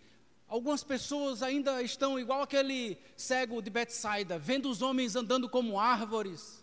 [0.46, 6.62] Algumas pessoas ainda estão igual aquele cego de Betsaida, vendo os homens andando como árvores.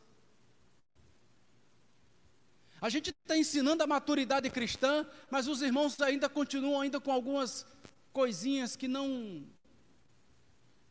[2.80, 7.66] A gente está ensinando a maturidade cristã, mas os irmãos ainda continuam ainda com algumas
[8.12, 9.46] coisinhas que não.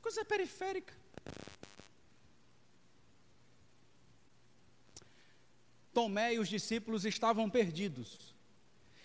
[0.00, 0.94] coisa periférica.
[5.92, 8.34] Tomé e os discípulos estavam perdidos.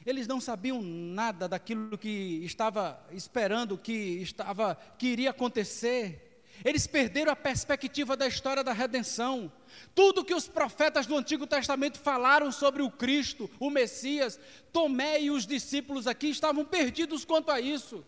[0.05, 6.24] Eles não sabiam nada daquilo que estava esperando, que estava que iria acontecer.
[6.63, 9.51] Eles perderam a perspectiva da história da redenção.
[9.93, 14.39] Tudo que os profetas do Antigo Testamento falaram sobre o Cristo, o Messias,
[14.71, 18.05] Tomé e os discípulos aqui estavam perdidos quanto a isso.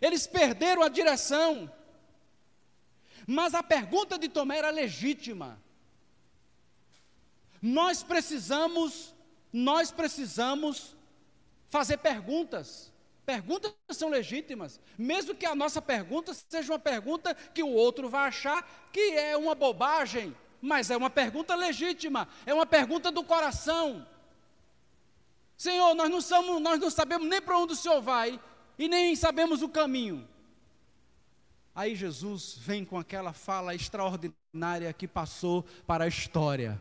[0.00, 1.70] Eles perderam a direção.
[3.26, 5.62] Mas a pergunta de Tomé era legítima.
[7.60, 9.14] Nós precisamos,
[9.50, 10.94] nós precisamos
[11.68, 12.92] fazer perguntas.
[13.24, 18.28] Perguntas são legítimas, mesmo que a nossa pergunta seja uma pergunta que o outro vai
[18.28, 24.06] achar que é uma bobagem, mas é uma pergunta legítima, é uma pergunta do coração.
[25.56, 28.38] Senhor, nós não, somos, nós não sabemos nem para onde o Senhor vai
[28.78, 30.28] e nem sabemos o caminho.
[31.74, 36.80] Aí Jesus vem com aquela fala extraordinária que passou para a história.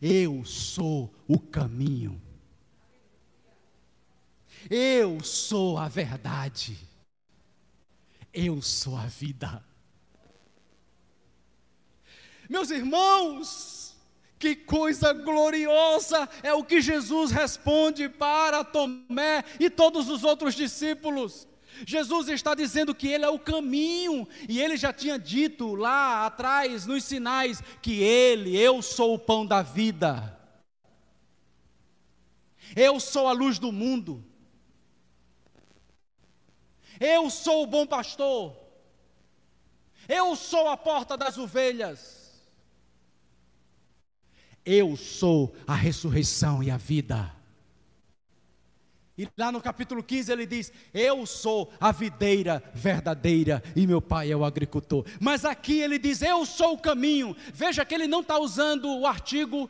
[0.00, 2.27] Eu sou o caminho.
[4.70, 6.78] Eu sou a verdade.
[8.32, 9.64] Eu sou a vida.
[12.48, 13.96] Meus irmãos,
[14.38, 21.48] que coisa gloriosa é o que Jesus responde para Tomé e todos os outros discípulos.
[21.86, 26.86] Jesus está dizendo que Ele é o caminho, e Ele já tinha dito lá atrás,
[26.86, 30.36] nos sinais, que Ele, eu sou o pão da vida,
[32.74, 34.27] eu sou a luz do mundo.
[37.00, 38.56] Eu sou o bom pastor.
[40.08, 42.18] Eu sou a porta das ovelhas.
[44.64, 47.32] Eu sou a ressurreição e a vida.
[49.16, 54.30] E lá no capítulo 15 ele diz: Eu sou a videira verdadeira e meu pai
[54.30, 55.04] é o agricultor.
[55.20, 57.36] Mas aqui ele diz: Eu sou o caminho.
[57.52, 59.68] Veja que ele não está usando o artigo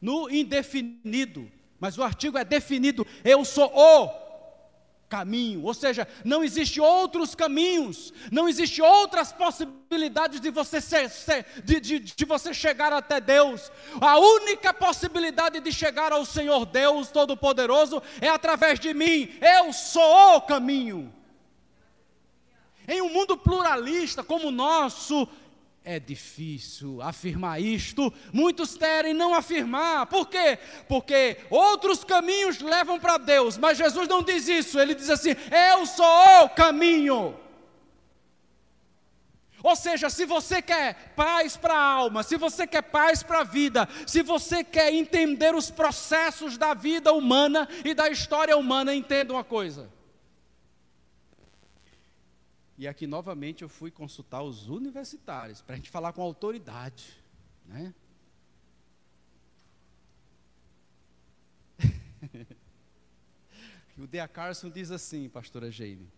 [0.00, 1.50] no indefinido,
[1.80, 4.23] mas o artigo é definido: Eu sou o
[5.14, 11.46] caminho, ou seja, não existe outros caminhos, não existe outras possibilidades de você ser, ser
[11.62, 13.70] de, de, de você chegar até Deus.
[14.00, 19.30] A única possibilidade de chegar ao Senhor Deus Todo-Poderoso é através de mim.
[19.40, 21.14] Eu sou o caminho.
[22.88, 25.28] Em um mundo pluralista como o nosso,
[25.84, 28.12] é difícil afirmar isto.
[28.32, 30.06] Muitos querem não afirmar.
[30.06, 30.58] Por quê?
[30.88, 34.80] Porque outros caminhos levam para Deus, mas Jesus não diz isso.
[34.80, 35.36] Ele diz assim:
[35.70, 37.38] Eu sou o caminho.
[39.62, 43.44] Ou seja, se você quer paz para a alma, se você quer paz para a
[43.44, 49.32] vida, se você quer entender os processos da vida humana e da história humana, entenda
[49.32, 49.90] uma coisa.
[52.76, 57.16] E aqui novamente eu fui consultar os universitários para a gente falar com autoridade,
[57.66, 57.94] né?
[63.96, 66.10] o Dea Carson diz assim, pastora Jane.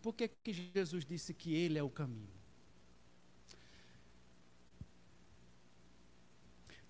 [0.00, 2.38] Por que, que Jesus disse que Ele é o caminho?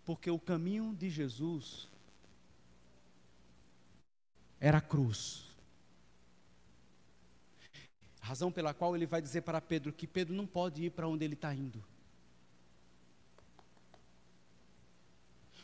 [0.05, 1.89] Porque o caminho de Jesus
[4.61, 5.48] era a cruz.
[8.29, 11.25] Razão pela qual ele vai dizer para Pedro que Pedro não pode ir para onde
[11.25, 11.83] ele está indo.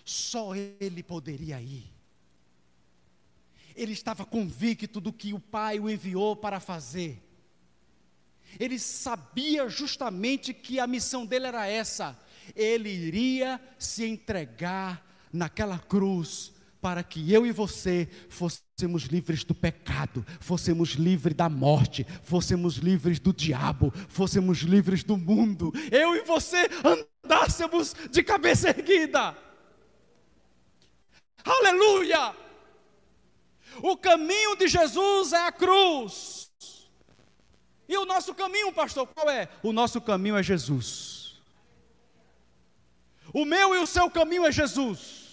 [0.03, 1.93] Só ele poderia ir.
[3.77, 7.23] Ele estava convicto do que o Pai o enviou para fazer.
[8.59, 12.19] Ele sabia justamente que a missão dele era essa.
[12.57, 16.55] Ele iria se entregar naquela cruz
[16.85, 23.19] para que eu e você fôssemos livres do pecado, fôssemos livres da morte, fôssemos livres
[23.19, 26.69] do diabo, fôssemos livres do mundo, eu e você
[27.25, 29.35] andássemos de cabeça erguida.
[31.43, 32.37] Aleluia!
[33.83, 36.53] O caminho de Jesus é a cruz.
[37.89, 39.49] E o nosso caminho, pastor, qual é?
[39.63, 41.41] O nosso caminho é Jesus.
[43.33, 45.24] O meu e o seu caminho é Jesus.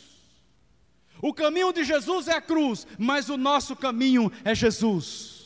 [1.21, 5.41] O caminho de Jesus é a cruz, mas o nosso caminho é Jesus.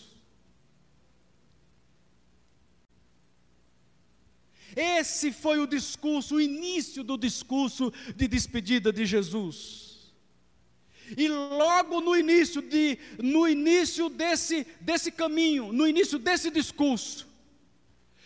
[4.76, 10.14] Esse foi o discurso, o início do discurso de despedida de Jesus.
[11.18, 17.28] E logo no início de no início desse desse caminho, no início desse discurso,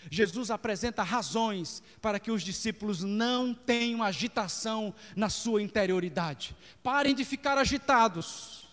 [0.09, 6.55] Jesus apresenta razões para que os discípulos não tenham agitação na sua interioridade.
[6.81, 8.67] Parem de ficar agitados.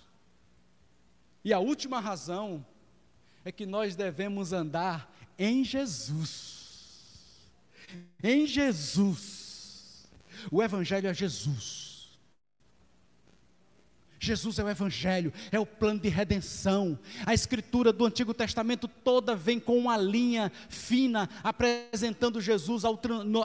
[1.45, 2.65] E a última razão
[3.45, 6.57] é que nós devemos andar em Jesus.
[8.23, 10.09] Em Jesus.
[10.51, 11.86] O Evangelho é Jesus.
[14.19, 16.99] Jesus é o Evangelho, é o plano de redenção.
[17.25, 22.99] A escritura do Antigo Testamento toda vem com uma linha fina, apresentando Jesus ao,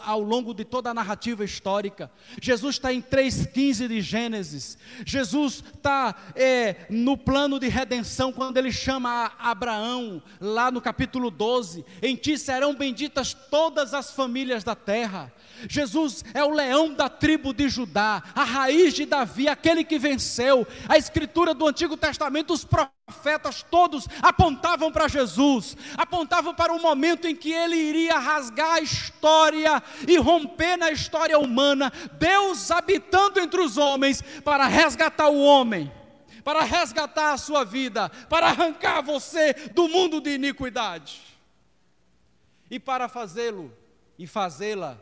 [0.03, 2.11] ao longo de toda a narrativa histórica.
[2.41, 4.77] Jesus está em 3,15 de Gênesis.
[5.05, 11.85] Jesus está é, no plano de redenção, quando ele chama Abraão, lá no capítulo 12:
[12.01, 15.31] Em ti serão benditas todas as famílias da terra.
[15.69, 20.65] Jesus é o leão da tribo de Judá, a raiz de Davi, aquele que venceu.
[20.87, 27.27] A escritura do Antigo Testamento, os profetas todos apontavam para Jesus, apontavam para o momento
[27.27, 33.61] em que ele iria rasgar a história e romper na história humana, Deus habitando entre
[33.61, 35.91] os homens para resgatar o homem.
[36.43, 41.21] Para resgatar a sua vida, para arrancar você do mundo de iniquidade,
[42.71, 43.71] e para fazê-lo
[44.17, 44.97] e fazê-la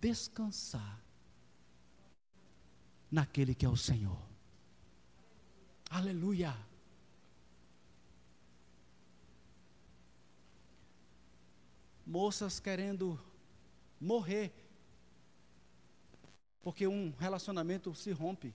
[0.00, 0.99] descansar
[3.10, 4.20] naquele que é o Senhor.
[5.90, 6.56] Aleluia.
[12.06, 13.20] Moças querendo
[14.00, 14.52] morrer,
[16.62, 18.54] porque um relacionamento se rompe.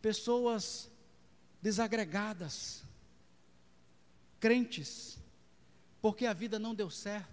[0.00, 0.90] Pessoas
[1.60, 2.82] desagregadas,
[4.40, 5.18] crentes,
[6.00, 7.31] porque a vida não deu certo,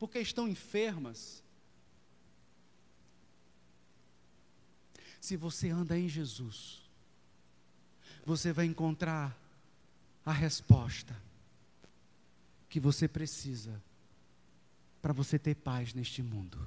[0.00, 1.44] porque estão enfermas.
[5.20, 6.80] Se você anda em Jesus,
[8.24, 9.38] você vai encontrar
[10.24, 11.14] a resposta
[12.70, 13.82] que você precisa
[15.02, 16.58] para você ter paz neste mundo.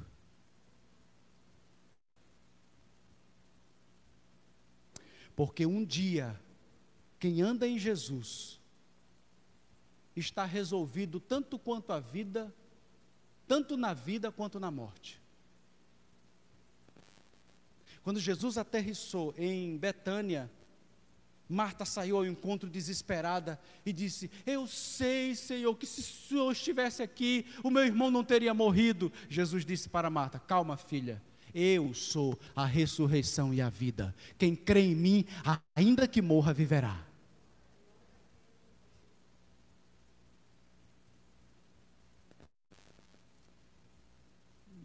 [5.35, 6.39] Porque um dia,
[7.19, 8.61] quem anda em Jesus,
[10.15, 12.53] está resolvido tanto quanto a vida,
[13.47, 15.21] tanto na vida quanto na morte.
[18.03, 20.51] Quando Jesus aterrissou em Betânia,
[21.47, 27.03] Marta saiu ao encontro desesperada e disse: Eu sei, Senhor, que se o Senhor estivesse
[27.03, 29.11] aqui, o meu irmão não teria morrido.
[29.29, 31.21] Jesus disse para Marta: Calma, filha,
[31.53, 34.15] eu sou a ressurreição e a vida.
[34.37, 35.25] Quem crê em mim,
[35.75, 37.12] ainda que morra, viverá.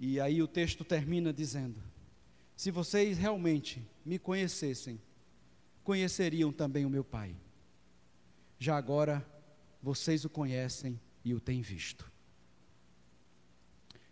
[0.00, 1.82] E aí o texto termina dizendo:
[2.56, 5.00] Se vocês realmente me conhecessem,
[5.82, 7.34] conheceriam também o meu Pai.
[8.58, 9.26] Já agora
[9.82, 12.10] vocês o conhecem e o têm visto.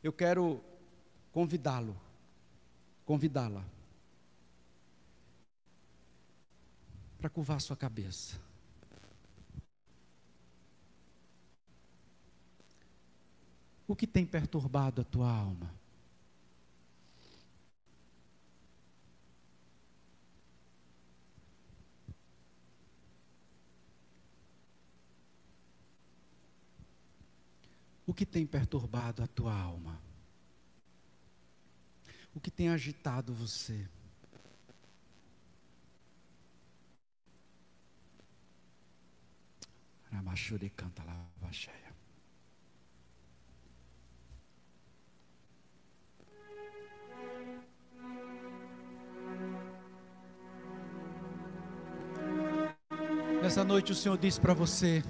[0.03, 0.63] Eu quero
[1.33, 2.01] convidá-lo,
[3.05, 3.65] convidá-la,
[7.19, 8.41] para curvar sua cabeça.
[13.87, 15.76] O que tem perturbado a tua alma?
[28.07, 30.01] O que tem perturbado a tua alma?
[32.33, 33.89] O que tem agitado você?
[40.13, 41.87] Ramachuri canta lá, cheia.
[53.43, 55.03] Nessa noite o Senhor diz para você: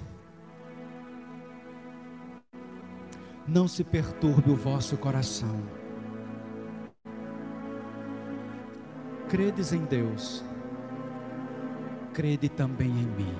[3.47, 5.63] não se perturbe o vosso coração.
[9.29, 10.43] Credes em Deus,
[12.13, 13.35] crede também em mim.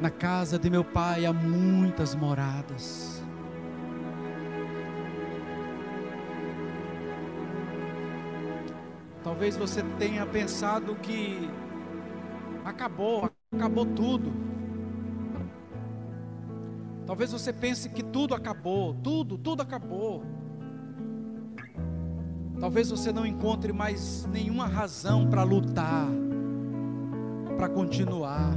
[0.00, 3.22] Na casa de meu pai há muitas moradas.
[9.22, 11.48] Talvez você tenha pensado que
[12.64, 14.51] acabou, acabou tudo.
[17.12, 20.24] Talvez você pense que tudo acabou, tudo, tudo acabou.
[22.58, 26.08] Talvez você não encontre mais nenhuma razão para lutar,
[27.58, 28.54] para continuar.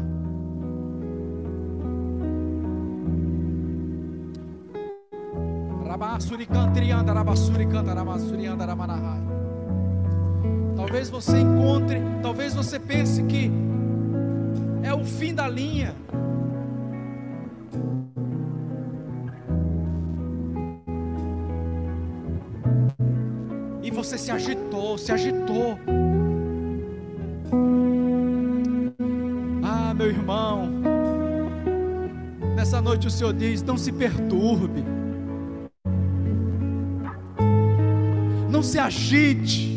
[10.77, 13.51] Talvez você encontre, talvez você pense que
[14.81, 15.93] é o fim da linha.
[24.25, 25.77] Se agitou, se agitou.
[29.63, 30.67] Ah, meu irmão,
[32.55, 34.83] nessa noite o Senhor diz: não se perturbe,
[38.49, 39.75] não se agite.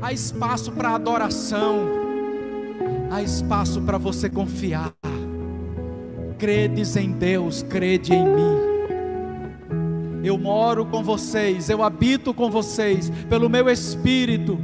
[0.00, 1.86] Há espaço para adoração,
[3.10, 4.94] há espaço para você confiar.
[6.38, 8.69] Credes em Deus, crede em mim.
[10.22, 14.58] Eu moro com vocês, eu habito com vocês, pelo meu espírito.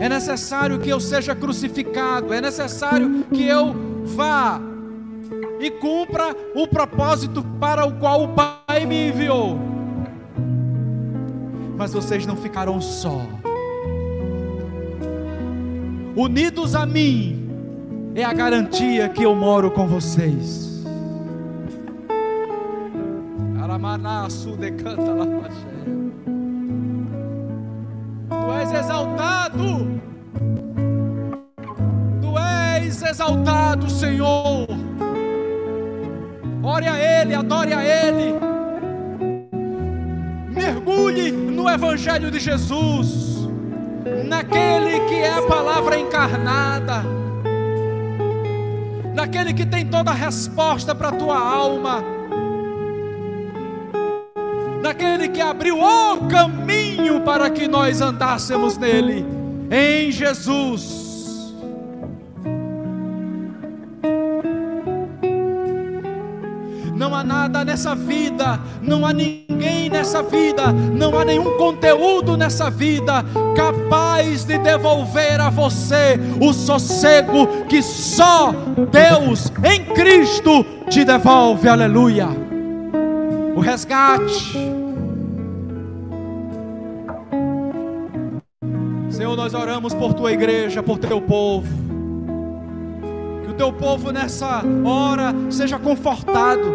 [0.00, 3.74] É necessário que eu seja crucificado, é necessário que eu
[4.04, 4.60] vá
[5.60, 9.58] e cumpra o propósito para o qual o Pai me enviou.
[11.76, 13.22] Mas vocês não ficarão só.
[16.16, 17.50] Unidos a mim
[18.14, 20.73] é a garantia que eu moro com vocês.
[24.04, 25.24] Decanta lá
[28.28, 30.00] Tu és exaltado.
[32.20, 34.66] Tu és exaltado, Senhor.
[36.62, 38.34] Ore a Ele, adore a Ele.
[40.50, 43.48] Mergulhe no Evangelho de Jesus,
[44.28, 47.02] naquele que é a palavra encarnada,
[49.14, 52.13] naquele que tem toda a resposta para a tua alma
[54.84, 59.24] daquele que abriu o caminho para que nós andássemos nele,
[59.70, 61.54] em Jesus.
[66.94, 72.70] Não há nada nessa vida, não há ninguém nessa vida, não há nenhum conteúdo nessa
[72.70, 73.24] vida
[73.56, 78.52] capaz de devolver a você o sossego que só
[78.92, 81.68] Deus em Cristo te devolve.
[81.68, 82.53] Aleluia.
[83.56, 84.58] O resgate
[89.10, 91.68] Senhor, nós oramos por tua igreja, por teu povo.
[93.44, 96.74] Que o teu povo nessa hora seja confortado.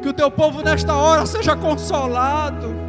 [0.00, 2.82] Que o teu povo nesta hora seja consolado.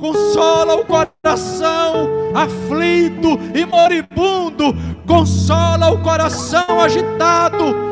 [0.00, 4.74] consola o coração aflito e moribundo,
[5.06, 7.89] consola o coração agitado.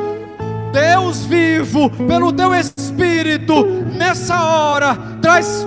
[0.73, 3.65] Deus vivo, pelo teu Espírito,
[3.97, 5.67] nessa hora, traz